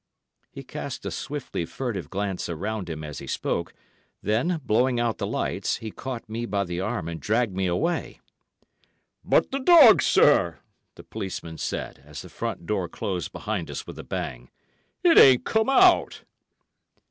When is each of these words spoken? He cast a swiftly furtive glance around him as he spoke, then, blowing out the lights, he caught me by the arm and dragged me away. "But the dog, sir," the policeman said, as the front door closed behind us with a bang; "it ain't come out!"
He 0.49 0.63
cast 0.63 1.05
a 1.05 1.11
swiftly 1.11 1.63
furtive 1.63 2.09
glance 2.09 2.49
around 2.49 2.89
him 2.89 3.03
as 3.03 3.19
he 3.19 3.27
spoke, 3.27 3.71
then, 4.23 4.59
blowing 4.65 4.99
out 4.99 5.19
the 5.19 5.27
lights, 5.27 5.75
he 5.75 5.91
caught 5.91 6.27
me 6.27 6.47
by 6.47 6.63
the 6.63 6.81
arm 6.81 7.07
and 7.07 7.19
dragged 7.19 7.55
me 7.55 7.67
away. 7.67 8.19
"But 9.23 9.51
the 9.51 9.59
dog, 9.59 10.01
sir," 10.01 10.57
the 10.95 11.03
policeman 11.03 11.59
said, 11.59 12.01
as 12.03 12.23
the 12.23 12.29
front 12.29 12.65
door 12.65 12.89
closed 12.89 13.31
behind 13.31 13.69
us 13.69 13.85
with 13.85 13.99
a 13.99 14.03
bang; 14.03 14.49
"it 15.03 15.19
ain't 15.19 15.45
come 15.45 15.69
out!" 15.69 16.23